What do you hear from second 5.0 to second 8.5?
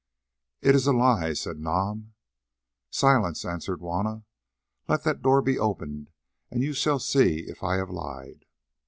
that door be opened, and you shall see if I have lied."